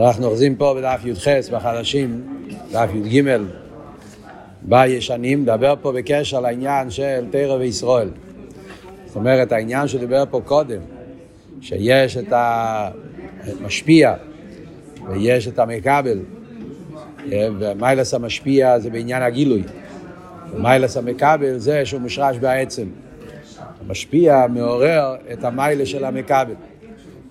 [0.00, 2.22] אנחנו אוחזים פה בדף י"ח בחדשים,
[2.72, 3.22] דף י"ג
[4.62, 8.08] בישנים, מדבר פה בקשר לעניין של תרא וישראל.
[9.06, 10.80] זאת אומרת, העניין שדיבר פה קודם,
[11.60, 14.14] שיש את המשפיע
[15.08, 16.18] ויש את המקבל,
[17.30, 19.62] ומיילס המשפיע זה בעניין הגילוי.
[20.52, 22.86] ומיילס המקבל זה שהוא מושרש בעצם.
[23.80, 26.54] המשפיע מעורר את המיילה של המקבל.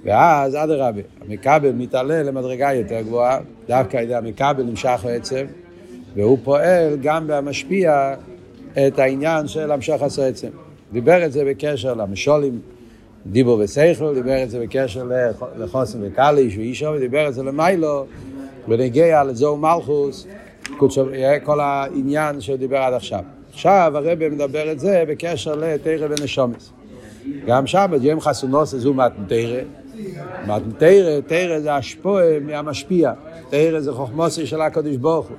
[0.05, 5.45] ואז אדרבה, המכבל מתעלה למדרגה יותר גבוהה, דווקא על ידי המכבל נמשך עצם,
[6.15, 8.13] והוא פועל גם במשפיע
[8.87, 10.47] את העניין של המשך עצם.
[10.93, 12.59] דיבר את זה בקשר למשולים,
[13.27, 15.09] דיבור וסייכל, דיבר את זה בקשר
[15.57, 18.05] לחוסן וקליש ואישו, ודיבר את זה למיילו,
[18.67, 20.27] בנגיע לזוהו מלכוס,
[21.43, 23.23] כל העניין שהוא דיבר עד עכשיו.
[23.53, 26.71] עכשיו הרב מדבר את זה בקשר לתרא ונשומס.
[27.47, 29.61] גם שם, יום חסונוס זו מתנתרא,
[30.47, 33.13] מתנתרא, תרא זה השפועה מהמשפיע,
[33.49, 35.37] תרא זה חוכמוסי של הקדוש ברוך הוא.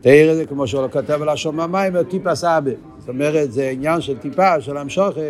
[0.00, 2.70] תרא זה כמו שהוא כותב על השום המים, טיפה סבא.
[2.98, 5.20] זאת אומרת, זה עניין של טיפה, של המשוכה,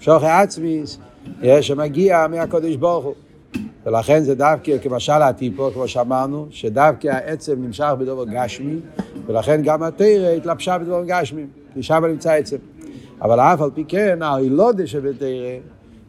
[0.00, 0.98] משוכה עצמיס,
[1.60, 3.14] שמגיע מהקדוש ברוך הוא.
[3.86, 8.76] ולכן זה דווקא כמשל הטיפו, כמו שאמרנו, שדווקא העצם נמשך בדבר גשמי,
[9.26, 12.56] ולכן גם התרא התלבשה בדבר גשמי, כי שם נמצא עצם.
[13.22, 15.58] אבל אף על פי כן, הילודה שבתרא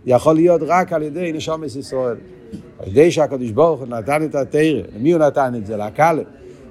[0.06, 2.18] יכול להיות רק על ידי נשומת ישראל.
[2.80, 5.78] על ידי שהקדוש ברוך הוא נתן את התרא, למי הוא נתן את זה?
[5.78, 6.22] לקאלה,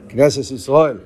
[0.08, 0.96] כנסת ישראל.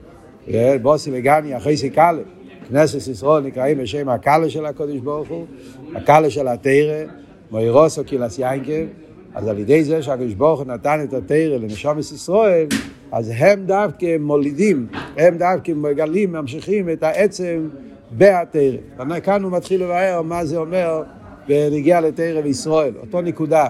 [0.82, 2.22] בוסי וגני אחרי סיכלה.
[2.68, 5.46] כנסת ישראל נקראים בשם הקאלה של הקדוש ברוך הוא,
[5.94, 7.04] הקאלה של התרא,
[7.50, 8.86] מוירוסו קילס יינקב.
[9.34, 12.66] אז על ידי זה שהקדוש ברוך הוא נתן את התרא לנשומת ישראל,
[13.12, 14.86] אז הם דווקא מולידים,
[15.16, 17.68] הם דווקא מגלים, ממשיכים את העצם
[18.10, 18.76] בהתרא.
[19.22, 21.02] כאן הוא מתחיל לבאר מה זה אומר
[21.48, 23.66] בנגיע לתרא וישראל, אותו נקודה.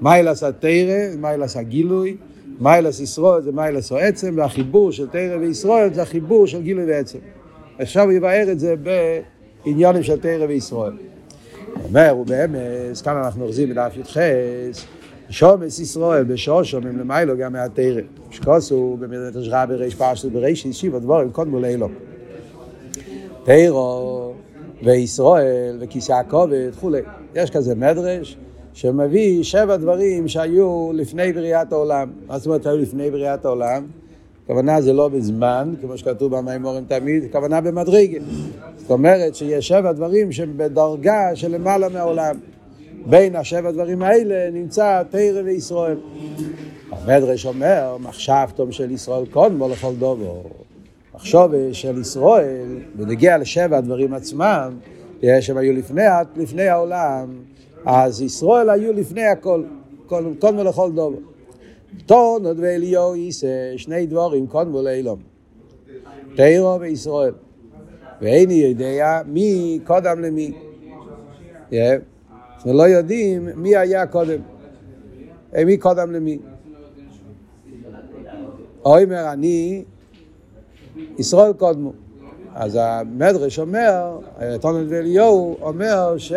[0.00, 2.16] מיילס התרא, מיילס הגילוי,
[2.60, 7.18] מיילס ישראל זה מיילס העצם, והחיבור של תרא וישראל זה החיבור של גילוי ועצם.
[7.78, 8.74] עכשיו הוא יבאר את זה
[9.64, 10.92] בעניונים של תרא וישראל.
[10.92, 14.16] הוא אומר, הוא באמס, כאן אנחנו אוחזים בדף י"ח,
[15.30, 18.00] שומס ישראל בשור שומעים למיילו גם מהתרא.
[18.30, 21.88] שקוסו במדינת השרה בריש פרשת בריש ישיב הדבורים קודמו לאילו.
[23.44, 24.25] תרא
[24.82, 27.00] וישראל וכיסא הכובד וכולי.
[27.34, 28.36] יש כזה מדרש
[28.72, 32.10] שמביא שבע דברים שהיו לפני בריאת העולם.
[32.26, 33.86] מה זאת אומרת היו לפני בריאת העולם?
[34.44, 38.18] הכוונה זה לא בזמן, כמו שכתוב במימורים תמיד, הכוונה במדרגה.
[38.76, 42.36] זאת אומרת שיש שבע דברים שהם בדרגה של למעלה מהעולם.
[43.06, 45.96] בין השבע דברים האלה נמצא תרא וישראל.
[46.90, 50.42] המדרש אומר, מחשבתום של ישראל קודמו לכל דובו.
[51.16, 54.78] מחשוב של ישראל, בנגיע לשבע הדברים עצמם,
[55.40, 56.02] שהם היו לפני,
[56.36, 57.28] לפני העולם,
[57.84, 59.62] אז ישראל היו לפני הכל,
[60.38, 61.18] קודמו לכל דובו.
[62.06, 65.18] תורנות ואליהו יישא שני דבורים קודמו לאילום.
[66.36, 67.32] תירו וישראל.
[68.20, 70.52] ואיני יודע מי קודם למי.
[72.56, 74.40] אנחנו לא יודעים מי היה קודם.
[75.66, 76.38] מי קודם למי.
[78.84, 79.84] אומר אני,
[81.18, 81.92] ישראל קודמו.
[82.54, 84.18] אז המדרש אומר,
[84.60, 86.32] תונת ואליהו אומר ש...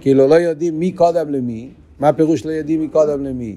[0.00, 3.56] כאילו לא יודעים מי קודם למי, מה הפירוש לא יודעים מי קודם למי?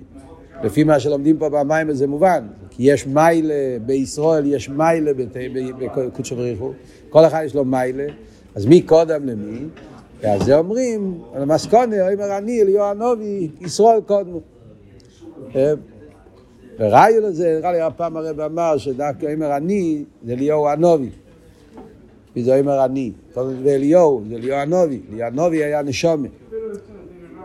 [0.64, 5.12] לפי מה שלומדים פה במים זה מובן, כי יש מיילה בישראל, יש מיילה
[5.80, 6.72] בקודשו בריחו,
[7.10, 8.06] כל אחד יש לו מיילה,
[8.56, 9.60] אז מי קודם למי?
[10.22, 14.40] ועל זה אומרים, על המסקונה, אומר אני, אליהו הנובי, ישראל קודמו.
[16.80, 21.10] וראיו לזה, נראה לי הפעם הרב אמר שדווקא אומר אני, זה אליהו הנובי.
[22.36, 23.12] וזה אומר אני.
[23.64, 25.00] ואליהו, זה אליהו הנובי.
[25.14, 26.28] אליהו הנובי היה נשומה.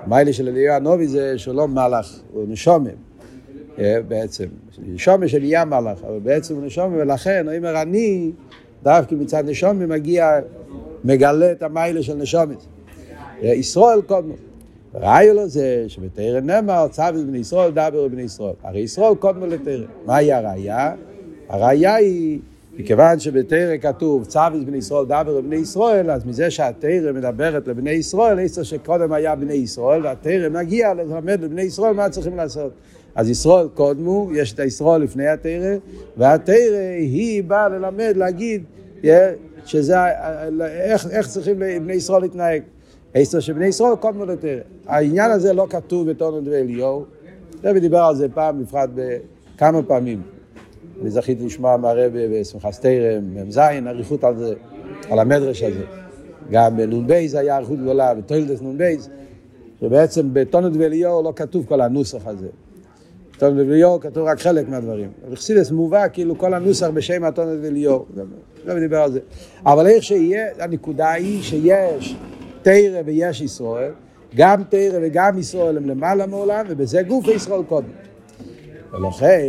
[0.05, 2.91] המיילה של אליהו הנובי זה שהוא לא מלאך, הוא נשומה.
[4.09, 4.47] בעצם.
[4.87, 8.33] נשומה של יהיה מלאך, אבל בעצם הוא נשומה, ולכן אומר אני,
[8.83, 10.41] דווקא מצד נשומה מגיע,
[11.05, 12.59] מגלה את המיילה של נשומת.
[13.43, 14.35] ישראל קודמו.
[14.95, 18.53] ראיו לו זה שבתרא נאמר צוות בני ישראל דבר בני ישראל.
[18.63, 19.85] הרי ישראל קודמו לתרא.
[20.07, 20.93] מהי הראייה?
[21.49, 22.39] הראייה היא,
[22.79, 28.41] מכיוון שבתרא כתוב צוות בני ישראל דבר בני ישראל, אז מזה שהתרא מדברת לבני ישראל,
[28.41, 32.73] עשר שקודם היה בני ישראל, והתרא מגיע ללמד לבני ישראל מה צריכים לעשות.
[33.15, 35.77] אז ישראל קודמו, יש את הישראל לפני התרא,
[36.17, 38.63] והתרא היא באה ללמד, להגיד,
[39.65, 39.97] שזה,
[40.67, 42.63] איך, איך צריכים בני ישראל להתנהג.
[43.15, 44.61] עשר שבני ישראל קודמו לתרא.
[44.87, 47.05] העניין הזה לא כתוב בתונות ואליהו.
[47.65, 50.23] רבי דיבר על זה פעם, בפרט בכמה פעמים.
[51.03, 54.55] אני זכיתי לשמוע מהרבי בשמחת תרם, מ"ז, אריכות על זה,
[55.11, 55.85] על המדרש הזה.
[56.51, 58.95] גם בנ"ב זה היה אריכות גדולה, בתוילדס נ"ב,
[59.81, 62.49] שבעצם בתונות ואליהו לא כתוב כל הנוסח הזה.
[63.37, 65.09] אתונת וליאור כתוב רק חלק מהדברים.
[65.31, 68.07] בחסידס מובא כאילו כל הנוסח בשם אתונת וליאור.
[68.65, 69.21] לא דיבר על זה.
[69.67, 72.17] אבל איך שיהיה, הנקודה היא שיש
[72.65, 73.93] תרא ויש ישראל,
[74.37, 77.89] גם תרא וגם ישראל הם למעלה מעולם, ובזה גוף ישראל קודם.
[78.93, 79.43] ולכן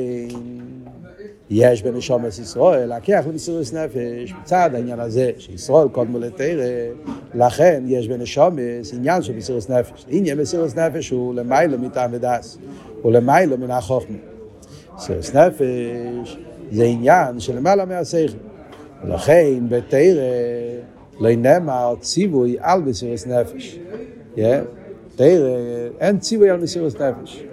[1.50, 6.64] יש בנשומת ישראל להכיח למסירות נפש מצד העניין הזה שישראל קודמו לתרא
[7.34, 8.60] לכן יש בנשומת
[8.94, 10.06] עניין של מסירות נפש.
[10.10, 12.58] עניין מסירות נפש הוא למיילו מטעם ודס
[13.02, 14.18] הוא למיילו מן החוכמה.
[14.96, 16.38] מסירות נפש
[16.72, 18.38] זה עניין שלמעלה מהשכל.
[19.04, 20.22] ולכן בתרא
[21.20, 23.80] לא נאמר ציווי על מסירות נפש
[25.16, 25.48] תרא
[26.00, 27.44] אין ציווי על מסירות נפש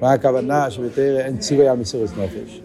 [0.00, 2.62] מה הכוונה שבתרא אין ציווי על מסירות נפש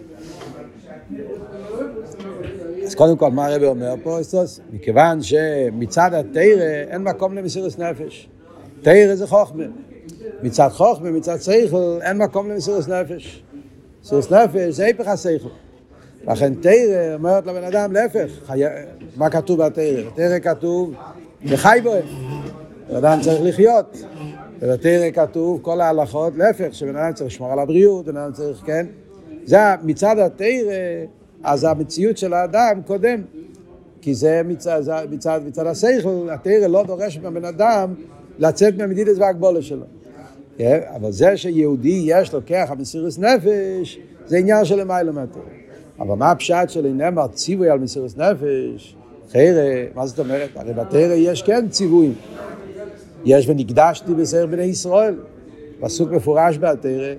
[2.86, 4.60] אז קודם כל, מה הרב אומר פה, אסטוס?
[4.74, 8.30] מכיוון שמצד התרא אין מקום למסירות נפש.
[8.82, 9.64] תרא זה חוכמה.
[10.44, 13.44] מצד חוכמה, מצד שכל, אין מקום למסירות נפש.
[14.04, 15.50] מסירות נפש זה היפך השכל.
[16.28, 18.62] לכן תרא אומרת לבן אדם, להפך, חי...
[19.18, 20.02] מה כתוב בתרא?
[20.14, 20.94] בתרא כתוב,
[21.46, 21.80] וחי.
[22.90, 23.98] בן אדם צריך לחיות.
[24.62, 28.86] ובתרא כתוב כל ההלכות, להפך, שבן אדם צריך לשמור על הבריאות, בן אדם צריך, כן?
[29.46, 31.06] זה מצד התרא
[31.44, 33.22] אז המציאות של האדם קודם,
[34.02, 34.82] כי זה מצד,
[35.12, 37.94] מצד, מצד השכל, התרא לא דורש מהבן אדם
[38.40, 39.86] לצאת מהמדידס והגבולה שלו.
[40.58, 40.80] כן?
[40.96, 45.63] אבל זה שיהודי יש לו כח המסירות נפש, זה עניין של למעלה מהתרא.
[46.00, 48.96] אבל מה הפשט של נאמר ציווי על מסירות נפש?
[49.32, 49.62] חרא,
[49.96, 50.50] מה זאת אומרת?
[50.56, 52.14] הרי בתרא יש כן ציוויים.
[53.26, 55.16] יש ונקדשתי בסדר בני ישראל.
[55.80, 57.14] פסוק מפורש בתרא,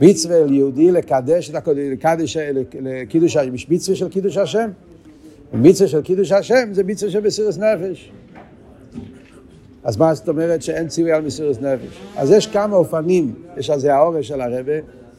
[0.00, 2.36] מצווה ליהודי לקדש את הקודש, לקדש,
[2.80, 3.36] לקידוש,
[3.68, 4.70] מצווה של קידוש השם.
[5.52, 8.12] מצווה של קידוש השם זה מצווה של מסירות נפש.
[9.84, 12.00] אז מה זאת אומרת שאין ציווי על מסירות נפש?
[12.16, 14.72] אז יש כמה אופנים, יש על זה האורש של הרבה,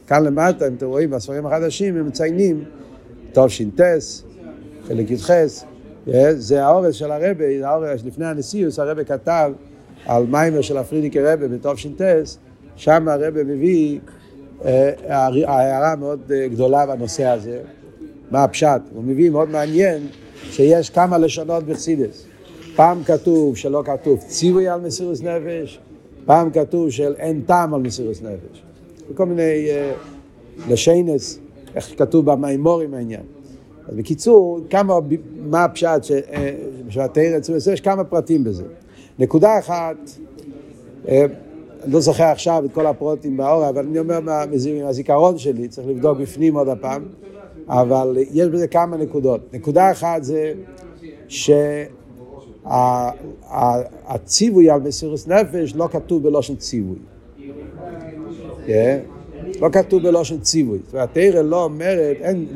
[0.06, 2.64] כאן למטה, אם אתם רואים בספרים החדשים, הם מציינים
[3.32, 3.80] תש"ט,
[4.88, 5.30] חלק י"ח,
[6.32, 9.52] זה האורש של הרבה, זה האורש לפני הנשיאוס, הרבה כתב
[10.06, 12.00] על מיימר של הפרידיקי רבה בתש"ט,
[12.76, 13.98] שם הרבה מביא
[14.64, 17.60] הערה מאוד אה, גדולה בנושא הזה,
[18.30, 20.06] מה הפשט, הוא מביא מאוד מעניין
[20.50, 22.26] שיש כמה לשונות בחסידס.
[22.76, 25.80] פעם כתוב שלא כתוב ציווי על מסירות נפש,
[26.24, 28.62] פעם כתוב של אין טעם על מסירות נפש.
[29.10, 29.68] וכל מיני
[30.68, 31.38] לשנס,
[31.74, 33.22] איך כתוב במימורים העניין.
[33.88, 34.98] אז בקיצור, כמה,
[35.36, 36.04] מה הפשט
[36.88, 37.38] שבתרא
[37.72, 38.64] יש כמה פרטים בזה.
[39.18, 39.96] נקודה אחת,
[41.04, 41.08] uh,
[41.84, 46.18] אני לא זוכר עכשיו את כל הפרוטים באור, אבל אני אומר מהזיכרון שלי, צריך לבדוק
[46.18, 47.02] בפנים עוד הפעם,
[47.68, 49.40] אבל יש בזה כמה נקודות.
[49.52, 50.52] נקודה אחת זה
[54.18, 56.98] שהציווי על מסירות נפש לא כתוב בלושן ציווי.
[58.66, 58.98] כן?
[59.60, 60.78] לא כתוב בלושן ציווי.
[60.84, 62.46] זאת אומרת, התרא לא אומרת, אין,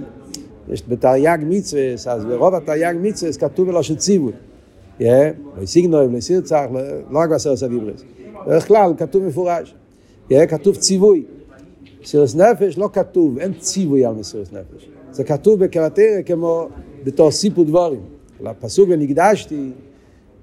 [0.69, 4.33] יש בתרי"ג מצווה, אז ברוב התרי"ג מצווה כתוב בלושן ציווי.
[5.01, 5.07] לא
[5.65, 6.65] סיגנוי, לא סירצח,
[7.11, 8.03] לא רק בעשרת הדיברס.
[8.47, 9.75] בדרך כלל כתוב מפורש,
[10.49, 11.25] כתוב ציווי.
[12.03, 14.89] מסירות נפש לא כתוב, אין ציווי על מסירות נפש.
[15.11, 16.69] זה כתוב בקרטריה כמו
[17.05, 18.01] בתור סיפו דבורים.
[18.47, 19.71] הפסוק ונקדשתי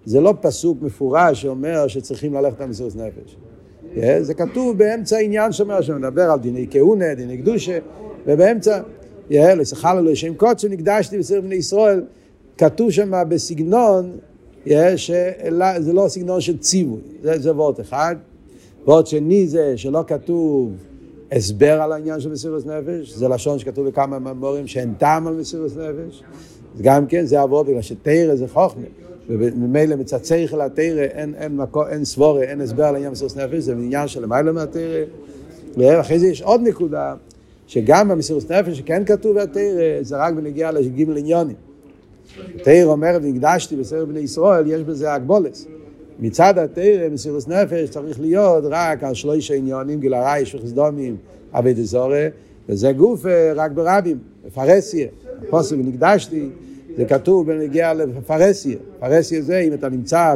[0.05, 3.35] זה לא פסוק מפורש שאומר שצריכים ללכת על מסירות נפש.
[4.21, 7.79] זה כתוב באמצע העניין שאומר שמדבר על דיני כהונה, דיני קדושה,
[8.27, 8.79] ובאמצע,
[9.29, 12.03] לסחל אלוהי שם קודש ונקדשתי בסדר בני ישראל,
[12.57, 14.17] כתוב שם בסגנון
[14.65, 15.11] יש,
[15.79, 18.15] זה לא סגנון של ציווי, זה, זה וורט אחד.
[18.85, 20.71] וורט שני זה שלא כתוב
[21.31, 25.71] הסבר על העניין של מסירות נפש, זה לשון שכתוב בכמה ממורים שאין טעם על מסירות
[25.77, 26.23] נפש.
[26.81, 28.85] גם כן זה עבור בגלל שתרא זה חוכמה.
[29.29, 33.63] וממילא מצד שכל התרא אין, אין, מקו, אין סבורה, אין הסבר על העניין מסירות נפש,
[33.63, 35.03] זה עניין של למעלה מהתרא.
[35.77, 37.15] ואחרי זה יש עוד נקודה,
[37.67, 41.55] שגם במסירות נפש שכן כתוב בתרא, זה רק בנגיעה לגימל עניונים.
[42.63, 45.67] תרא אומרת, והקדשתי בסדר בני ישראל, יש בזה הגבולס.
[46.19, 51.17] מצד התרא, מסירוס נפש, צריך להיות רק על שלוש עניונים, גיל הרייש וחסדומים,
[51.53, 52.27] אבי דזורי,
[52.69, 55.07] וזה גוף אה, רק ברבים, בפרסיה.
[55.47, 56.49] הפוסק ונקדשתי,
[56.97, 58.77] זה כתוב בנגיע לפרסיה.
[58.99, 60.35] פרסיה זה, אם אתה נמצא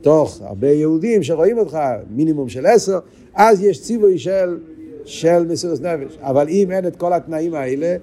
[0.00, 1.78] בתוך הרבה יהודים שרואים אותך,
[2.10, 2.98] מינימום של עשר,
[3.34, 4.58] אז יש ציווי של,
[5.04, 6.18] של מסירות נפש.
[6.20, 7.96] אבל אם אין את כל התנאים האלה,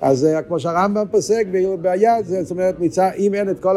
[0.00, 1.46] אז כמו שהרמב"ם פוסק
[1.82, 3.76] ביד, זאת אומרת, מצא, אם אין את כל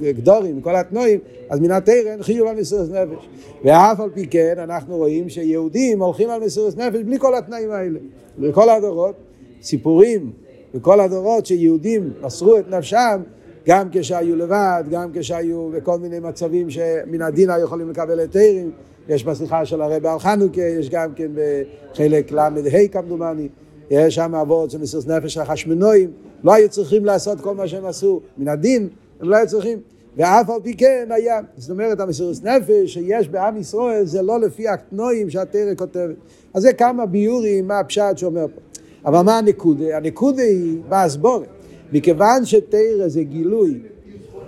[0.00, 1.20] הגדורים, כל התנועים,
[1.50, 3.28] אז מן התרא אין חיוב על מסירות נפש.
[3.64, 7.98] ואף על פי כן, אנחנו רואים שיהודים הולכים על מסירות נפש בלי כל התנאים האלה.
[8.38, 9.14] בכל הדורות,
[9.62, 10.30] סיפורים
[10.74, 13.20] בכל הדורות שיהודים מסרו את נפשם,
[13.66, 18.70] גם כשהיו לבד, גם כשהיו בכל מיני מצבים שמן הדין היו יכולים לקבל היתרים,
[19.08, 22.48] יש בשיחה של הרב על חנוכה, יש גם כן בחלק ל"ה
[22.92, 23.48] כמדומני,
[23.90, 26.10] יש שם אבות של מסירות נפש של החשמנואים,
[26.44, 28.88] לא היו צריכים לעשות כל מה שהם עשו, מן הדין
[29.20, 29.78] הם לא היו צריכים.
[30.16, 34.68] ואף על פי כן היה, זאת אומרת המסירות נפש שיש בעם ישראל זה לא לפי
[34.68, 36.16] הקטנועים שהתרא כותבת.
[36.54, 38.69] אז זה כמה ביורים מה הפשט שאומר פה.
[39.04, 39.96] אבל מה הנקודה?
[39.96, 41.48] הנקודה היא בהסבורת.
[41.92, 43.78] מכיוון שתרא זה גילוי,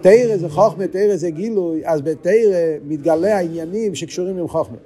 [0.01, 4.77] תרא זה חוכמה, תרא זה גילוי, אז בתרא מתגלה העניינים שקשורים עם חוכמה.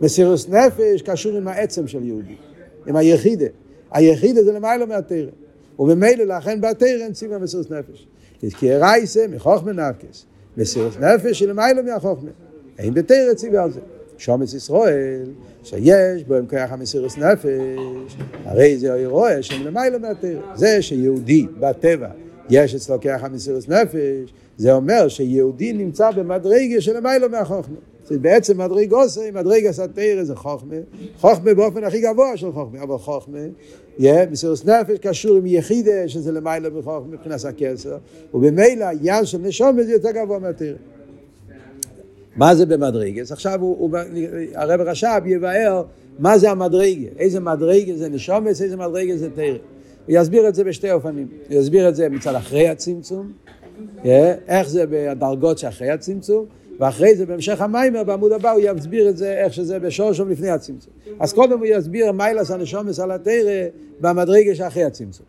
[0.00, 2.36] מסירות נפש קשור עם העצם של יהודי,
[2.86, 3.46] עם היחידה.
[3.90, 5.30] היחידה זה למעלה מהתרא.
[5.78, 8.06] וממילא לכן בתרא אין ציווה מסירות נפש.
[8.58, 10.26] כי רייסה מחוכמה נפקס.
[10.56, 12.30] מסירות נפש היא למעלה מהחוכמה.
[12.78, 13.80] אין בתרא ציווה על זה.
[14.18, 15.24] שומץ ישראל,
[15.62, 20.40] שיש בו עם כוח המסירות נפש, הרי זה רואה שהם למעלה מהתרא.
[20.54, 22.08] זה שיהודי בטבע
[22.50, 27.76] יש אצלו כוח המסירות נפש, זה אומר שיהודי נמצא במדרגה של למעלה מהחוכמה.
[28.06, 30.76] זה בעצם מדרג עושה, מדרג עשה תרא זה חוכמה,
[31.20, 33.38] חוכמה באופן הכי גבוה של חוכמה, אבל חוכמה,
[33.98, 37.96] yeah, מסירות נפש קשור עם יחידה, שזה למעלה מחוכמה מבחינת הכסר,
[38.34, 40.76] ובמילא העניין של נשום זה יותר גבוה מהתרא.
[42.36, 43.32] מה זה במדרגס?
[43.32, 43.98] עכשיו הוא, הוא,
[44.54, 45.82] הרב רש"ב יבאר
[46.18, 49.56] מה זה המדרגה, איזה מדרגה זה נשומס, איזה מדרגה זה תרא.
[50.06, 53.32] הוא יסביר את זה בשתי אופנים, הוא יסביר את זה מצד אחרי הצמצום,
[54.48, 56.46] איך זה בדרגות שאחרי הצמצום,
[56.78, 60.92] ואחרי זה בהמשך המיימר בעמוד הבא הוא יסביר את זה איך שזה בשורשום לפני הצמצום.
[61.20, 63.66] אז קודם הוא יסביר מיילס הנשומס על התרא
[64.00, 65.26] במדרגה שאחרי הצמצום.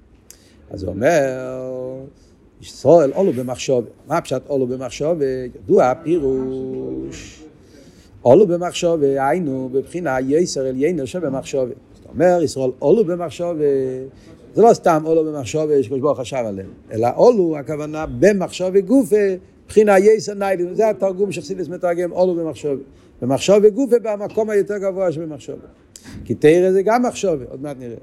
[0.72, 1.22] אז הוא אומר
[2.64, 3.86] ישראל עולו במחשוב.
[4.08, 5.18] מה פשט עולו במחשוב?
[5.56, 7.44] ידוע הפירוש.
[8.22, 11.70] עולו במחשוב, היינו בבחינה יסר עליינו שבמחשוב.
[11.70, 13.58] זאת אומרת, ישראל עולו במחשוב,
[14.56, 19.16] זה לא סתם עולו במחשוב שקדוש ברוך חשב עליהם, אלא עולו, הכוונה במחשוב גופה,
[19.68, 20.74] בחינה יסר ניילים.
[20.74, 22.80] זה התרגום שחסידס מתרגם עולו במחשוב.
[23.22, 25.56] במחשוב וגופה במקום היותר גבוה שבמחשוב.
[26.26, 27.96] כי תרא זה גם מחשוב, עוד מעט נראה.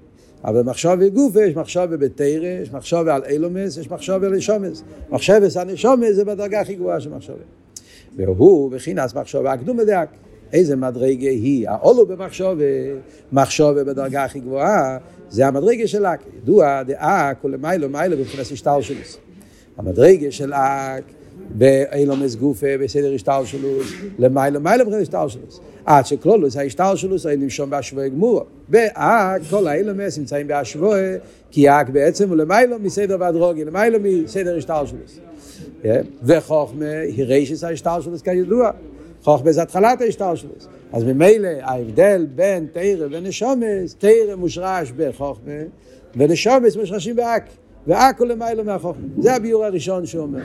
[0.44, 4.82] אבל מחשב וגופה, יש מחשב בתרא, יש מחשב על אילומס, יש מחשב על נשומס.
[5.10, 7.32] מחשבס הנשומס זה בדרגה הכי גבוהה של מחשב.
[8.16, 10.08] והוא בכינס מחשב הקדום בדק.
[10.52, 11.68] איזה מדרגה היא?
[11.68, 12.56] האולו במחשב,
[13.32, 14.98] מחשב בדרגה הכי גבוהה,
[15.30, 16.20] זה המדרגה של אק.
[16.42, 18.96] ידוע, דאק הוא למיילו מיילו מבחינת השטר שלו.
[19.76, 21.04] המדרגה של אק
[21.54, 23.16] באילומס גופה, בסדר
[24.18, 25.42] למיילו מיילו מבחינת השטר שלו.
[25.84, 28.44] עד שכלולוס ההשתל שלו זה נמשום בהשוואה גמור.
[28.68, 31.16] באק כל האילומס נמצאים בהשוואה,
[31.50, 34.98] כי אק בעצם הוא למיילו מסדר והדרוגי, למיילו מסדר השתל שלו.
[36.22, 38.70] וחוכמה היא רישס ההשתל שלו כידוע.
[39.22, 40.50] חוכמה זה התחלת ההשתל שלו.
[40.92, 45.52] אז ממילא ההבדל בין תרא ונשומס, תרא מושרש בחוכמה,
[46.16, 47.44] ונשומס מושרשים באק.
[47.86, 49.06] ואק הוא למיילו מהחוכמה.
[49.18, 50.40] זה הביור הראשון שהוא אומר.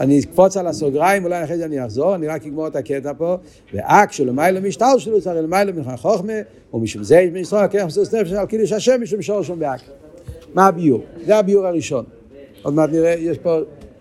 [0.00, 3.36] אני אקפוץ על הסוגריים, אולי אחרי זה אני אחזור, אני רק אגמור את הקטע פה.
[3.74, 6.32] ואק שלמיילא משטר שלו, הרי למיילא מחן חוכמה,
[6.74, 9.80] ומשום זה יש מישראל הכרח מסוס נפש על קידוש השם משום שור שם באק.
[10.54, 11.02] מה הביור?
[11.26, 12.04] זה הביור הראשון.
[12.62, 13.58] עוד מעט נראה, יש פה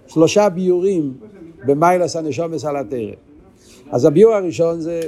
[0.07, 1.13] שלושה ביורים
[1.65, 3.11] במיילס הנשומס על התרא.
[3.91, 5.01] אז הביור הראשון זה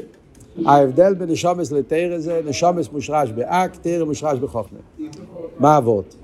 [0.66, 4.80] ההבדל בין נשומס לתרא זה נשומס מושרש באק, תרא מושרש בחוכמה.
[5.60, 6.16] מה אבות?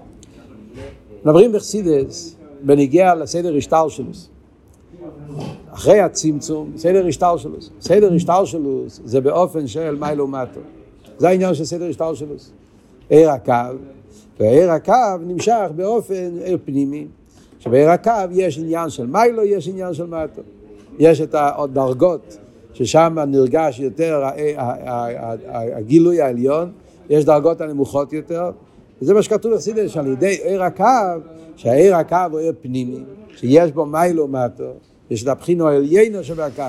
[1.25, 4.29] מדברים בחסידס בניגיע לסדר השטלשלוס.
[5.73, 7.69] אחרי הצמצום, סדר השטלשלוס.
[7.81, 10.59] סדר השטלשלוס זה באופן של מיילו מטו.
[11.17, 12.51] זה העניין של סדר השטלשלוס.
[13.09, 13.53] עיר הקו,
[14.39, 14.93] ועיר הקו
[15.27, 17.07] נמשך באופן עיר פנימי.
[17.59, 20.41] שבעיר הקו יש עניין של מיילו, יש עניין של מטו.
[20.99, 22.37] יש את הדרגות
[22.73, 24.23] ששם נרגש יותר
[25.53, 26.71] הגילוי העליון,
[27.09, 28.51] יש דרגות הנמוכות יותר,
[29.01, 30.83] וזה מה שכתוב בחסידס, שעל ידי עיר הקו,
[31.55, 32.99] שהעיר הקו הוא עיר פנימי,
[33.35, 34.71] שיש בו מיילו מטו,
[35.09, 36.63] יש את הבחינו העליינו שבקו,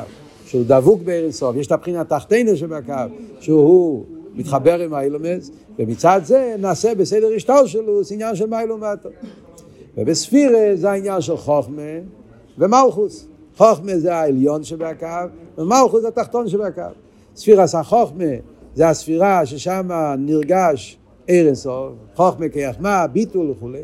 [0.47, 2.93] שהוא דבוק בעיר אינסוף, יש את הבחינה התחתינו שבקו,
[3.41, 9.09] שהוא מתחבר עם האילומס, ומצד זה נעשה בסדר השטר שלו, זה עניין של מיילו מטו.
[9.97, 11.83] ובספירה זה העניין של חוכמה
[12.59, 13.27] ומלכוס.
[13.57, 15.07] חוכמה זה העליון שבקו,
[15.59, 16.83] ומלכוס זה התחתון שבקו.
[17.37, 18.25] ספירה חוכמה
[18.75, 23.83] זה הספירה ששם נרגש עיר אינסוף, חוכמה כיחמה, ביטול וכולי.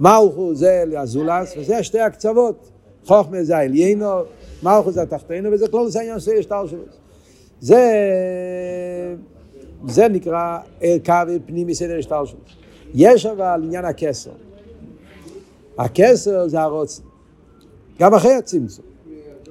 [0.00, 2.70] מלכו זה לאזולס, וזה שתי הקצוות.
[3.06, 4.20] חוכמה זה העליינו,
[4.62, 6.82] מלכו זה התחתינו, וזה כלול זה העניין של שטר שלו.
[7.60, 7.92] זה,
[9.88, 12.24] זה נקרא ערכה ופנימי סדר שלו.
[12.94, 14.30] יש אבל עניין הכסר.
[15.78, 17.02] הכסר זה הרוצן.
[18.00, 18.89] גם אחרי הצמצום.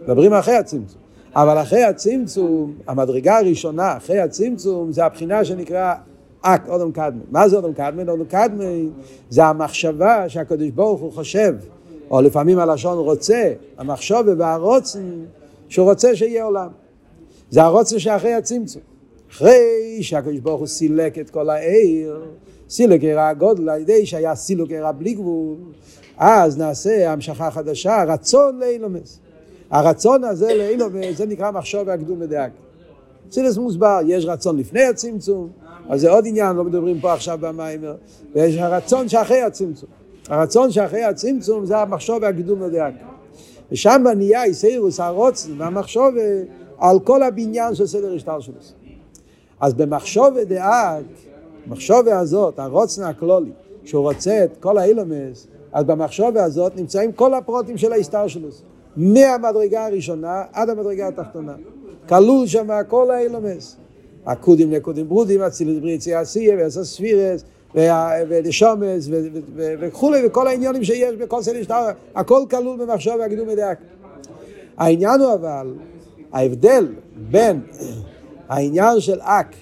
[0.10, 1.02] מדברים אחרי הצמצום.
[1.36, 5.94] אבל אחרי הצמצום, המדרגה הראשונה אחרי הצמצום, זה הבחינה שנקרא
[6.42, 7.22] אק, אודום קדמי.
[7.32, 8.02] מה זה אודום קדמי?
[8.02, 8.90] אודום קדמי
[9.30, 11.56] זה המחשבה שהקדוש ברוך הוא חושב,
[12.12, 15.12] או לפעמים הלשון רוצה, המחשבה והרוצן
[15.68, 16.70] שהוא רוצה שיהיה עולם.
[17.50, 18.82] זה הרוצן שאחרי הצמצום.
[19.32, 22.22] אחרי שהקדוש ברוך הוא סילק את כל העיר,
[22.70, 25.56] סילוק עירה הגודל על ידי שהיה סילוק עירה בלי גבול,
[26.18, 29.20] אז נעשה המשכה חדשה, רצון לאילומס.
[29.72, 32.52] הרצון הזה לאילומס, זה נקרא מחשוב והקדום מדאג.
[33.32, 35.50] סילס מוסבר, יש רצון לפני הצמצום,
[35.90, 37.96] אז זה עוד עניין, לא מדברים פה עכשיו במיימר,
[38.36, 39.90] ויש הרצון שאחרי הצמצום.
[40.30, 42.94] הרצון שאחרי הצמצום זה המחשוב והקדום מדאג.
[43.72, 46.14] ושם נהיה איסאירוס הרוצן והמחשוב
[46.78, 48.54] על כל הבניין של סדר השטר שלו.
[49.60, 51.04] אז במחשוב דאג,
[51.68, 53.52] המחשבה הזאת, הרוצן הכלולי,
[53.86, 58.48] שהוא רוצה את כל האילומס, אז במחשבה הזאת נמצאים כל הפרוטים של ההסתר שלו.
[58.98, 61.54] מהמדרגה הראשונה עד המדרגה התחתונה.
[62.10, 63.76] כלול שם כל האילומס.
[64.26, 67.44] הקודים נקודים ברודים, אצילוס בריצי עשייה ועשר ספירס
[68.30, 69.10] ודשומס
[69.56, 73.80] וכולי וכל העניונים שיש בכל סדר שטר, הכל כלול במחשב והגידול מדייק.
[74.78, 75.74] העניין הוא אבל,
[76.32, 76.88] ההבדל
[77.32, 77.62] בין
[78.50, 79.56] העניין של אק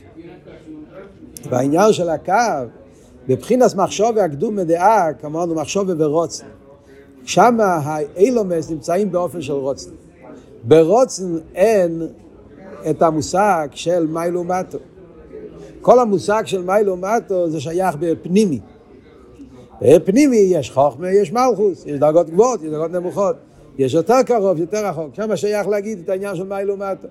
[1.50, 2.34] והעניין של הקו,
[3.27, 6.46] בבחינס מחשוב והקדום מדאק, אמרנו מחשוב ורוצן.
[7.27, 9.91] שם האילומס נמצאים באופן של רוצן.
[10.63, 12.01] ברוצן אין
[12.89, 14.77] את המושג של מיילו מטו.
[15.81, 18.60] כל המושג של מיילו מטו זה שייך בפנימי.
[19.81, 23.36] בפנימי יש חוכמה, יש מלכוס, יש דרגות גבוהות, יש דרגות נמוכות.
[23.77, 25.15] יש יותר קרוב, יותר רחוק.
[25.15, 27.07] שם שייך להגיד את העניין של מיילו מטו.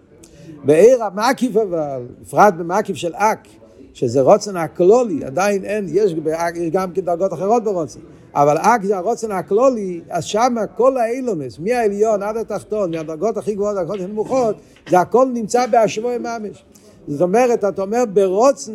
[0.65, 3.49] בעיר המקיף אבל, בפרט במקיף של אק,
[3.95, 6.15] שזה רוצן הכלולי, עדיין אין, יש,
[6.55, 8.01] יש גם דרגות אחרות ברוצן,
[8.37, 13.77] אבל אק זה הרוצן הכלולי, אז שמה כל האילומס, מהעליון עד התחתון, מהדרגות הכי גבוהות,
[13.77, 14.57] הדרגות הכי נמוכות,
[14.91, 16.65] זה הכל נמצא בהשבוע ממש.
[17.09, 18.73] זאת אומרת, אתה אומר ברוצן,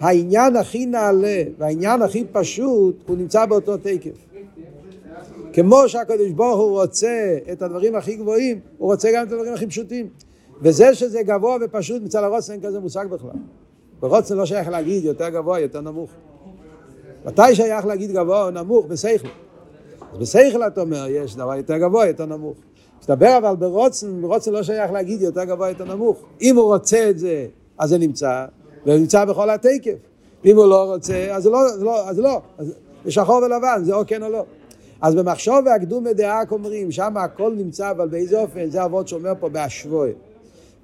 [0.00, 4.16] העניין הכי נעלה והעניין הכי פשוט, הוא נמצא באותו תקף.
[5.52, 9.66] כמו שהקדוש ברוך הוא רוצה את הדברים הכי גבוהים, הוא רוצה גם את הדברים הכי
[9.66, 10.08] פשוטים.
[10.62, 13.30] וזה שזה גבוה ופשוט מצד הרוצן אין כזה מושג בכלל.
[14.00, 16.10] ברוצן לא שייך להגיד יותר גבוה, יותר נמוך.
[17.26, 18.86] מתי שייך להגיד גבוה או נמוך?
[18.86, 19.28] בשכל.
[20.12, 22.56] אז בשכל אתה אומר, יש דבר יותר גבוה, יותר נמוך.
[23.00, 26.18] מסתבר אבל ברוצן, ברוצן לא שייך להגיד יותר גבוה, יותר נמוך.
[26.42, 27.46] אם הוא רוצה את זה,
[27.78, 28.44] אז זה נמצא,
[28.86, 29.94] והוא נמצא בכל התקף.
[30.44, 32.40] אם הוא לא רוצה, אז לא, אז לא, אז לא.
[32.58, 32.74] אז
[33.08, 34.44] שחור ולבן, זה או כן או לא.
[35.00, 39.48] אז במחשוב והקדום מדעק אומרים, שם הכל נמצא, אבל באיזה אופן, זה אבות שאומר פה
[39.48, 40.12] בהשווי.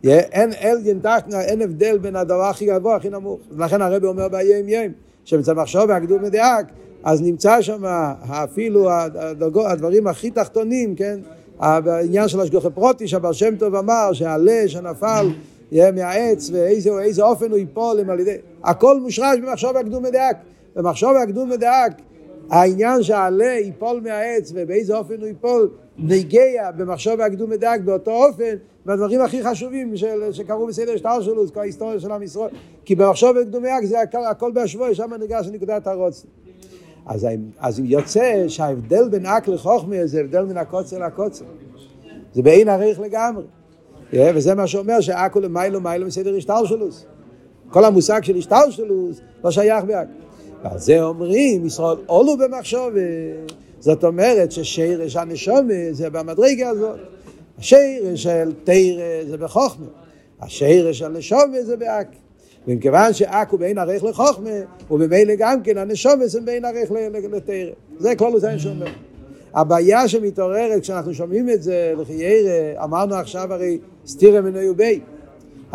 [0.04, 3.40] אין תחתנה, אין הבדל בין הדבר הכי גבוה, הכי נמוך.
[3.50, 4.92] ולכן הרבי אומר ביים יים,
[5.24, 6.66] שמצד מחשוב והקדום מדייק,
[7.04, 7.84] אז נמצא שם
[8.28, 11.20] אפילו הדרגו, הדברים הכי תחתונים, כן?
[11.60, 15.26] העניין של השגוחי פרוטי, שהבר שם טוב אמר שהעלה שנפל
[15.72, 18.36] יהיה מהעץ ואיזה אופן הוא ייפול על ידי...
[18.64, 20.36] הכל מושרש במחשוב והקדום מדייק.
[20.76, 21.92] במחשוב והקדום מדייק
[22.50, 28.54] העניין שהעלה ייפול מהעץ ובאיזה אופן הוא ייפול נגיע במחשוב והקדום מדייק באותו אופן
[28.86, 32.50] והדברים הכי חשובים של, שקרו בסדר שטר שלו, כל ההיסטוריה של עם ישראל,
[32.84, 36.26] כי במחשוב וקדומי זה הכל, הכל בהשבוע, שם ניגש לנקודת הרוץ.
[37.06, 37.26] אז,
[37.58, 41.44] אז יוצא שההבדל בין אק לחוכמה זה הבדל בין הקוצר לקוצר.
[42.34, 43.44] זה באין עריך לגמרי.
[44.12, 46.88] וזה מה שאומר שאק הוא למיילו מיילו מסדר השטר שלו.
[47.70, 49.08] כל המושג של השטר שלו
[49.44, 50.08] לא שייך באק.
[50.64, 52.90] ועל זה אומרים, ישראל עולו במחשוב.
[53.80, 56.98] זאת אומרת ששירש הנשומה זה במדרגה הזאת.
[57.58, 59.86] השיר של תירא זה בחוכמה,
[60.40, 62.08] השיר של נשומה זה באק.
[62.68, 64.50] ומכיוון שאק הוא בין ערך לחוכמה,
[64.90, 66.90] וממילא גם כן הנשומה זה בין ערך
[67.32, 67.72] לתירא.
[67.98, 68.86] זה כל זה שאומר.
[69.54, 75.00] הבעיה שמתעוררת כשאנחנו שומעים את זה, לחיירא, אמרנו עכשיו הרי סתירא מנויו בי.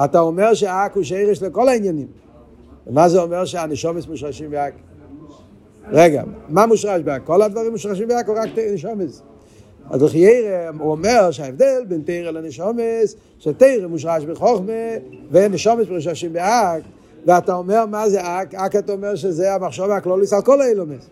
[0.03, 2.07] אתה אומר שאק הוא שירש לכל העניינים.
[2.89, 4.73] ומה זה אומר שהנשומס מושרשים באק?
[5.91, 7.21] רגע, מה מושרש באק?
[7.25, 9.21] כל הדברים מושרשים באק רק נשומס?
[9.89, 14.73] אז לחיירא הוא אומר שההבדל בין תרא לנשומס, שתרא מושרש בחוכמה
[15.31, 16.83] ונשומס מושרשים באק,
[17.25, 18.55] ואתה אומר מה זה אק?
[18.55, 21.09] אק אתה אומר שזה המחשוב הכלוליס על כל האילומס.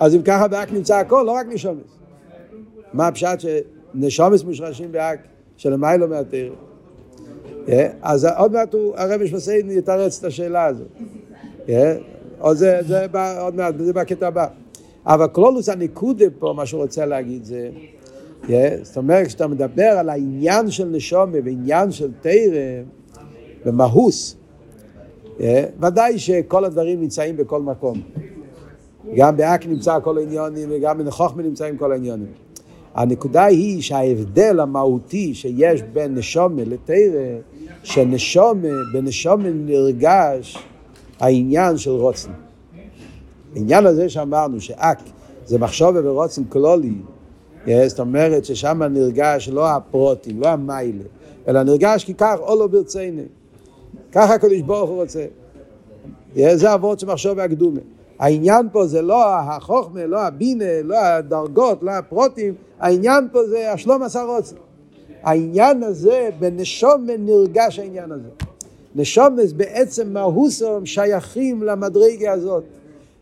[0.00, 1.98] אז אם ככה באק נמצא הכל, לא רק נשומס.
[2.92, 5.18] מה הפשט שנשומס מושרשים באק
[5.56, 6.69] שלמיילו מהתרא?
[8.02, 10.88] אז עוד מעט הרבי שמסעידן יתרץ את השאלה הזאת.
[13.40, 14.46] עוד מעט, זה בקטע הבא.
[15.06, 17.70] אבל כלולוס הניקודה פה, מה שהוא רוצה להגיד זה,
[18.42, 18.48] yeah,
[18.82, 22.82] זאת אומרת, כשאתה מדבר על העניין של נשומה ועניין של תרא
[23.66, 24.36] ומהוס,
[25.38, 25.42] yeah,
[25.80, 28.00] ודאי שכל הדברים נמצאים בכל מקום.
[29.16, 32.32] גם באק נמצא כל העניונים וגם בנחוכמה נמצאים כל העניונים.
[32.94, 37.38] הנקודה היא שההבדל המהותי שיש בין נשומה לתרא
[37.82, 40.58] שנשום, בנשום נרגש
[41.20, 42.30] העניין של רוצן.
[43.56, 44.98] העניין הזה שאמרנו שאק
[45.46, 46.92] זה מחשוב ורוצן כלולי,
[47.86, 51.04] זאת אומרת ששם נרגש לא הפרוטים, לא המיילה,
[51.48, 53.22] אלא נרגש כי כך אולו ברצינו.
[54.12, 55.26] ככה הקדוש ברוך הוא רוצה.
[56.54, 57.80] זה אבות של מחשוב והקדומה.
[58.20, 64.02] העניין פה זה לא החוכמה, לא הבינה, לא הדרגות, לא הפרוטים, העניין פה זה השלום
[64.02, 64.56] עשה רוצה.
[65.22, 68.28] העניין הזה, בנשום נרגש העניין הזה.
[68.94, 72.64] נשומס בעצם מהוסם שייכים למדרגה הזאת.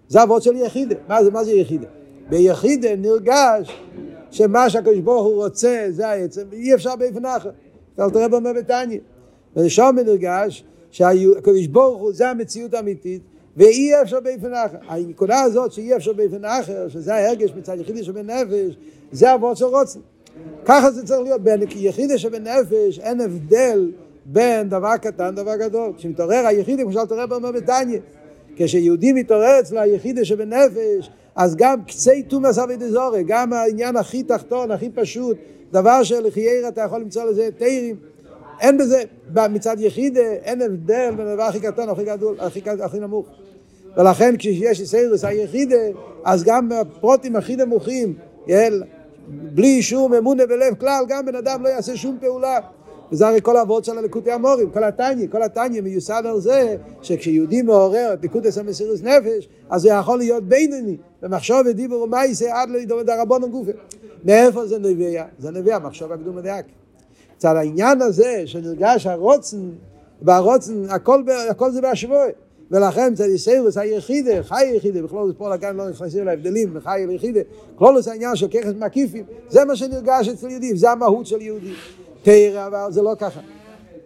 [0.08, 0.94] זה אבות של יחידה.
[1.08, 1.86] מה זה, מה זה יחידה?
[2.28, 3.80] ביחידה נרגש
[4.30, 7.50] שמה שהקדוש ברוך הוא רוצה זה העצם, אי אפשר באופן אחר.
[7.94, 8.98] אתה תראה במה בתניא.
[9.56, 13.22] ונשום נרגש שהקדוש ברוך הוא זה המציאות האמיתית
[13.58, 14.76] ואי אפשר באופן אחר.
[14.88, 18.76] הנקודה הזאת שאי אפשר באופן אחר, שזה ההרגש מצד יחידי שבנפש,
[19.12, 20.00] זה אבות של רוצן.
[20.64, 23.90] ככה זה צריך להיות, בין יחידי שבנפש אין הבדל
[24.26, 25.92] בין דבר קטן לדבר גדול.
[25.96, 27.98] כשמתעורר היחידי, כמו שאתה רואה בתניא,
[28.56, 34.70] כשיהודי מתעורר אצלו היחידי שבנפש, אז גם קצי תומאס אבי דזורי, גם העניין הכי תחתון,
[34.70, 35.36] הכי פשוט,
[35.72, 37.96] דבר שלחייר אתה יכול למצוא לזה תירים.
[38.60, 39.02] אין בזה,
[39.50, 43.26] מצד יחידה, אין הבדל בין הדבר הכי קטן, הכי גדול, הכי, הכי נמוך.
[43.96, 45.76] ולכן כשיש סיירס היחידה,
[46.24, 48.14] אז גם הפרוטים הכי נמוכים,
[48.46, 48.82] יל,
[49.28, 52.60] בלי שום אמונה בלב כלל, גם בן אדם לא יעשה שום פעולה.
[53.12, 57.62] וזה הרי כל האבות של הליקוטי המורים, כל התניא, כל התניא מיוסד על זה שכשיהודי
[57.62, 63.08] מעורר את ליקוטס המסירות נפש, אז זה יכול להיות בינוני, במחשוב ודיבור ומייסה עד לדומת
[63.08, 63.72] הרבון גופה.
[64.24, 65.24] מאיפה זה נביאה?
[65.38, 66.64] זה נביאה, מחשוב הקדום הדאק.
[67.36, 69.70] מצד העניין הזה שנרגש הרוצן,
[70.22, 72.28] והרוצן, הכל, הכל זה בהשבוי.
[72.70, 77.40] ולכן מצד יסיירוס היחידה, חי היחידה, בכלול זה פה לכאן לא נכנסים להבדלים, חי היחידה,
[77.74, 81.74] כלול זה העניין של ככס מקיפים, זה מה שנרגש אצל יהודים, זה המהות של יהודים.
[82.22, 83.40] תרא אבל זה לא ככה.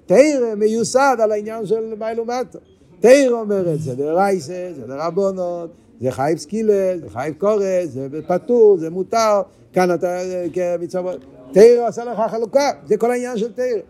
[0.06, 2.58] תרא מיוסד על העניין של מיילו מטו.
[3.00, 5.70] תרא אומרת זה דרייסה, זה דרבונות,
[6.00, 10.18] זה חייב סקילה, זה חייב קורס, זה פטור, זה מותר, כאן אתה
[10.52, 11.12] כמצווה.
[11.52, 13.80] תרא עשה לך חלוקה, זה כל העניין של תרא.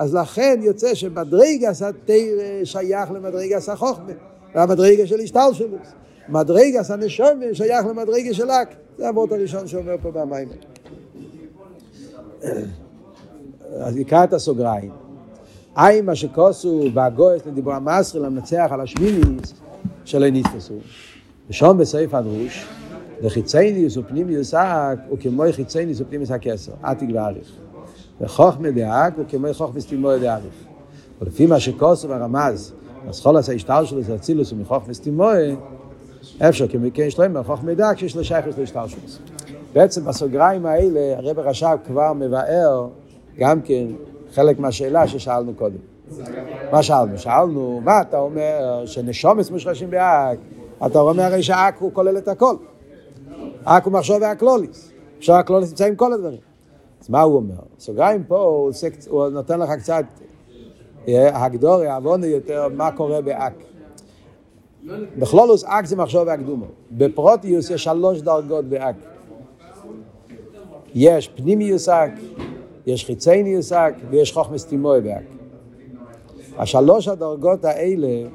[0.00, 4.12] אז לכן יוצא שמדרגס התרא שייך למדרגס החוכמה,
[4.54, 5.88] והמדרגה של השתלשלוס.
[6.28, 8.68] מדרגס הנשומה שייך למדרגה של אק.
[8.98, 10.48] זה הוורט הראשון שאומר פה במים.
[13.80, 14.90] אז נקרא את הסוגריים.
[15.76, 19.54] אי מה שכוסו והגויס לדיבור המסרי למנצח על השמיניס
[20.04, 20.74] שלא נתפסו.
[21.50, 22.66] ושום בסעיף הדרוש,
[23.22, 27.52] לחיצייניוס ופנימיוס אק הוא כמו חיצייניוס ופנימיוס הכסר, עתיק ואריך.
[28.20, 30.54] וחוכמה דאק הוא כמו חוכמה סתימוי דאריך.
[31.20, 32.72] ולפי מה שכוסו והרמז,
[33.08, 35.56] אז כל עשה השטר שלו זה אצילוס ומחוכמה סתימוי,
[36.38, 39.00] אפשר כמכן שלמה, חוכמה דאק שיש לו שייכות להשטר שלו.
[39.72, 42.88] בעצם בסוגריים האלה הרב רש"ב כבר מבאר
[43.38, 43.86] גם כן
[44.34, 45.76] חלק מהשאלה ששאלנו קודם.
[46.72, 47.18] מה שאלנו?
[47.18, 50.38] שאלנו, מה אתה אומר שנשומץ מושרשים באק?
[50.86, 52.56] אתה אומר הרי שאק הוא כולל את הכל.
[53.64, 54.90] אק הוא מחשוב והקלוליס.
[55.28, 56.49] הקלוליס נמצא עם כל הדברים.
[57.00, 57.54] אז מה הוא אומר?
[57.78, 60.04] סוגריים פה, הוא, עושה, הוא נותן לך קצת
[61.08, 63.52] אה, הגדורי, עוונו יותר, מה קורה באק.
[65.18, 66.66] בכללות א״ק זה מחשבה הקדומה.
[66.92, 68.96] בפרטיות יש שלוש דרגות בא״ק.
[70.94, 72.10] יש פנימיות א״ק,
[72.86, 75.24] יש חיצוניות א״ק ויש חכמה סתימאה בא״ק.
[76.58, 78.28] השלוש הדרגות האלה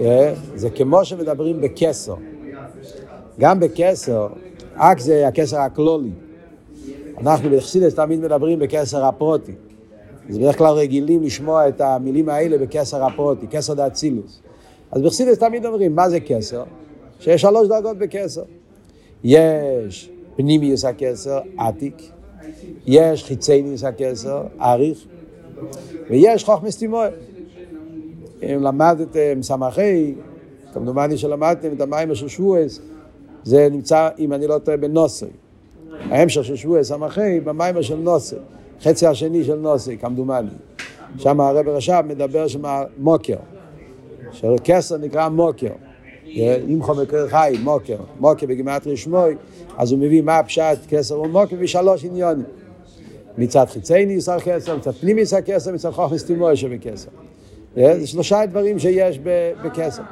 [0.00, 2.14] אה, זה כמו שמדברים בכתר.
[3.40, 4.28] גם בכתר,
[4.74, 6.10] א״ק זה הכתר הכללי.
[7.20, 9.52] אנחנו בחסידות תמיד מדברים בכתר הפרטי.
[10.28, 14.40] אז בדרך כלל רגילים לשמוע את המילים האלה בכתר הפרטי, כתר דאצילות.
[14.90, 16.64] אז בחסידס תמיד אומרים, מה זה קסר?
[17.20, 18.42] שיש שלוש דרגות בקסר.
[19.24, 22.02] יש פנימיוס הקסר, עתיק.
[22.86, 24.98] יש חיצי ניס הכסר, אריך,
[26.10, 27.06] ויש חוכמס תימוי.
[28.42, 30.14] אם למדתם סמכי,
[30.74, 32.80] כמדומני שלמדתם את המים של שבועס,
[33.44, 35.26] זה נמצא, אם אני לא טועה, בנוסי.
[36.10, 38.36] ההמשך של שבועס סמכי, במים של נוסי.
[38.82, 40.50] חצי השני של נוסי, כמדומני.
[41.18, 42.62] שם הרב רש"ב מדבר שם
[42.98, 43.36] מוקר.
[44.32, 45.72] שכסר נקרא מוקר.
[46.68, 47.96] אם חומר חי, מוקר.
[48.20, 49.34] מוקר בגימטרי שמוי,
[49.76, 52.44] אז הוא מביא מה הפשט כסר ומוקר ושלוש עניונים.
[53.38, 57.08] מצד חיצי ניסר כסר, מצד פנימי ניסר כסר, מצד חוכמס תימוי שבכסר.
[57.76, 59.18] זה שלושה דברים שיש
[59.64, 60.02] בכסר.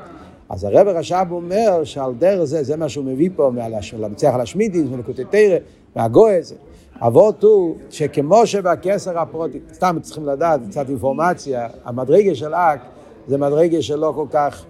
[0.49, 3.51] אז הרב רש"ב אומר שעל דרך זה, זה מה שהוא מביא פה,
[3.99, 5.57] למצח על השמידיס, מלקוטי תרא,
[5.97, 6.55] מהגויס.
[7.01, 12.81] אבות הוא שכמו שבכסר הפרוטי, סתם צריכים לדעת קצת אינפורמציה, המדרגה של אק
[13.29, 14.65] זה מדרגה שלא כל כך,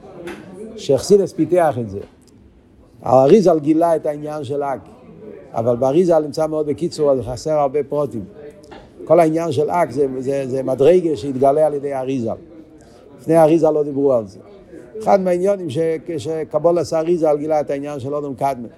[0.76, 1.98] שאכסידס פיתח את זה.
[3.02, 4.80] האריזל גילה את העניין של אק,
[5.52, 8.24] אבל באריזל נמצא מאוד בקיצור, אז חסר הרבה פרוטים.
[9.04, 12.32] כל העניין של אק זה, זה, זה מדרגה שהתגלה על ידי אריזה.
[13.20, 14.38] לפני אריזה לא דיברו על זה.
[15.02, 18.68] אחד מהעניונים שכשקבול עשה אריזה גילה את העניין של אודום קדמן.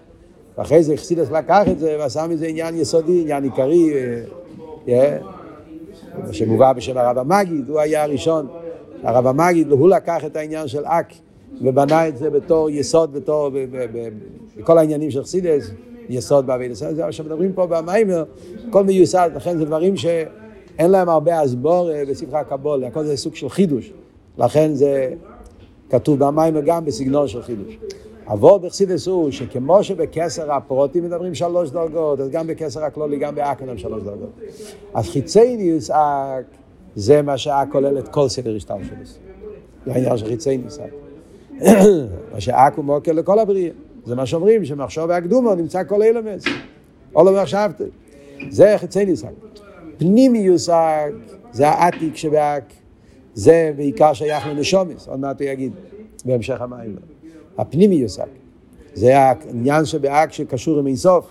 [0.59, 3.93] ואחרי זה חסידס לקח את זה ועשה מזה עניין יסודי, עניין עיקרי,
[6.27, 8.47] מה שמובא בשם הרב המגיד, הוא היה הראשון.
[9.03, 11.13] הרב המגיד, הוא לקח את העניין של אק
[11.63, 13.51] ובנה את זה בתור יסוד, בתור,
[14.59, 15.71] בכל העניינים של חסידס,
[16.09, 16.73] יסוד בעביד.
[16.73, 18.25] זה מה שמדברים פה במיימר,
[18.69, 23.35] הכל מיוסד, לכן זה דברים שאין להם הרבה הסבור אה, בספרי הקבול, הכל זה סוג
[23.35, 23.93] של חידוש.
[24.39, 25.15] לכן זה
[25.91, 27.79] כתוב במיימר גם בסגנון של חידוש.
[28.27, 33.61] עבור בחסידס הוא שכמו שבקסר הפרוטים מדברים שלוש דרגות, אז גם בקסר הכלולי, גם באק
[33.61, 34.31] מדברים שלוש דרגות.
[34.95, 36.45] אז חיצייניוס אק
[36.97, 38.97] זה מה שאק כולל את כל סדר השטר שלו.
[39.87, 40.91] זה העניין של חיצייניוס אק.
[42.33, 43.71] מה שאק הוא מוקר לכל הבריאה.
[44.07, 46.45] זה מה שאומרים, שמחשוב והקדומו נמצא כל אילמס.
[47.13, 47.85] עולו ועכשבתם.
[48.51, 49.31] זה חיצייניוס אק.
[49.99, 51.13] פנימיוס אק
[51.53, 52.65] זה העתיק שבאק.
[53.41, 55.73] זה בעיקר שייך לנשומיס, עוד מעט הוא יגיד
[56.25, 56.97] בהמשך המים.
[57.59, 58.27] הפנימי יושג.
[58.95, 61.27] זה העניין שבאק שקשור עם אינסוף,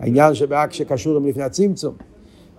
[0.00, 1.94] העניין שבאק שקשור עם לפני הצמצום.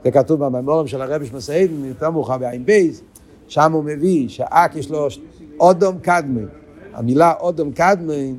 [0.03, 3.01] זה כתוב בממורים של הרבי שמסעידן, יותר מאוחר בעין בייז,
[3.47, 5.07] שם הוא מביא שאק יש לו
[5.59, 6.45] אודום קדמן.
[6.93, 8.35] המילה אודום קדמן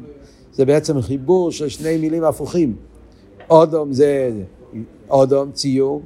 [0.53, 2.77] זה בעצם חיבור של שני מילים הפוכים.
[3.51, 4.31] אודום זה
[5.11, 6.03] אודום, ציור,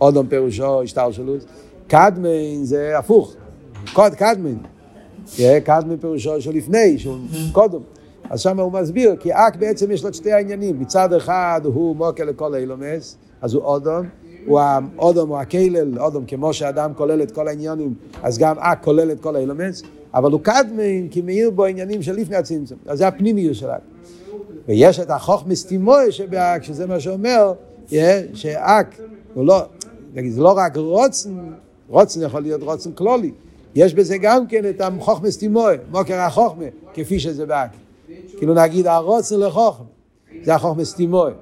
[0.00, 1.44] אודום פירושו השתלשלות,
[1.86, 3.36] קדמן זה הפוך,
[3.92, 4.56] קוד קדמן.
[5.64, 7.18] קדמן פירושו של לפני, שהוא
[7.52, 7.80] קודם.
[8.30, 10.80] אז שם הוא מסביר, כי אק בעצם יש לו שתי העניינים.
[10.80, 14.06] מצד אחד הוא מוקר לכל אילומס, אז הוא אודום.
[14.46, 19.10] הוא האודום הוא הכלל, אודום כמו שאדם כולל את כל העניינים, אז גם אק כולל
[19.10, 19.82] את כל האילומס,
[20.14, 22.78] אבל הוא קדמן כי מאיר בו עניינים של לפני הצמצום.
[22.86, 23.80] אז זה הפנימיות של אק.
[24.68, 27.52] ויש את החוכמס תימוי שבאק, שזה מה שאומר,
[28.34, 29.00] שאק
[29.34, 29.62] הוא לא,
[30.28, 31.30] זה לא רק רוצן,
[31.88, 33.32] רוצן יכול להיות רוצן כלולי.
[33.76, 37.70] יש בזה גם כן את החוכמס תימוי, מוקר החוכמה, כפי שזה באק.
[38.38, 39.86] כאילו נגיד הרוצן לחוכמה,
[40.42, 41.32] זה החוכמס תימוי.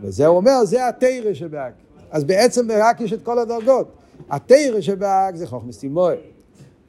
[0.00, 1.72] וזה הוא אומר, זה התרא שבאק.
[2.10, 3.88] אז בעצם רק יש את כל הדרגות.
[4.30, 6.14] התרא שבאק זה חוכמס תימוי.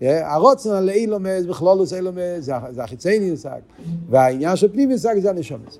[0.02, 3.60] הרוצן על אילומס, בכלולוס אילומס, זה החיצייני יושג.
[4.10, 5.80] והעניין של פנים יושג זה הנשומס.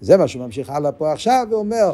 [0.00, 1.92] זה מה שהוא ממשיך הלאה פה עכשיו ואומר,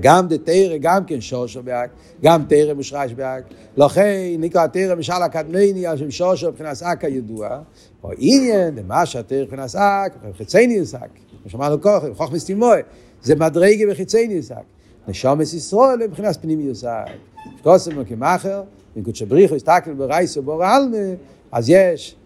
[0.00, 1.90] גם דתרא גם כן שושו באק,
[2.22, 3.44] גם תרא מושרש באק,
[3.76, 7.58] לכן נקרא תרא משל הקדמני על שם שושו מבחינת אק הידוע,
[8.04, 11.10] או עניין דמה שהתרא מבחינת אק, חיצייניוס אק,
[11.42, 12.80] כמו שאמרנו כוח, חוכמס תימוי,
[13.22, 14.64] זה מדרגה וחיצייניוס אק,
[15.08, 17.08] נשומס ישראל מבחינת פנימיוס אק,
[17.58, 18.62] שתוסם כמאחר,
[18.96, 20.96] וקודשא בריחו הסתכל ברייסו בור עלמה,
[21.52, 22.16] אז יש,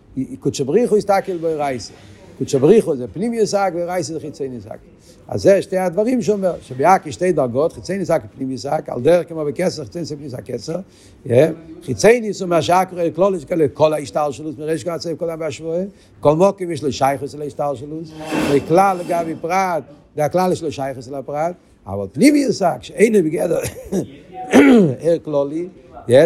[0.40, 1.92] קודשא בריחו הסתכל ברייסו,
[2.38, 4.79] קודשא בריחו זה פנימיוס אק ורייסו זה חיצייניוס אק.
[5.29, 9.29] אז זה שתי הדברים שאומר, שביעק יש שתי דרגות, חיצי ניסק ופנים ניסק, על דרך
[9.29, 10.77] כמו בכסר, חיצי ניסק ניסק כסר,
[11.83, 15.31] חיצי ניס הוא מהשעה קורא כלול, יש כאלה כל ההשתל שלוס, מרש כל הצייב כל
[15.31, 15.49] הבא
[16.20, 18.11] כל מוקים יש לו שייכוס להשתל שלוס,
[18.53, 19.83] וכלל לגבי פרט,
[20.16, 21.55] והכלל יש לו שייכוס לפרט,
[21.87, 23.59] אבל פנים ניסק, שאין בגדר
[25.03, 25.68] ער כלולי,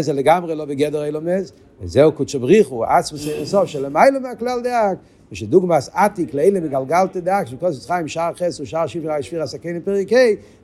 [0.01, 4.99] זה לגמרי לא בגדר אילומס, וזהו קודשא בריחו, עצמוס אירסוף, שלמיילו מהכלל דאק,
[5.33, 7.38] ושדוגמאס עתיק לאלה מגלגל תדע,
[7.71, 10.17] זה צריכה עם שער חס ושער שברה שפיר הסכן פרק ה',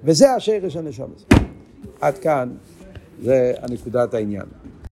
[0.04, 1.24] וזה השרש הנשומס.
[2.00, 2.48] עד כאן,
[3.22, 4.46] זה הנקודת העניין.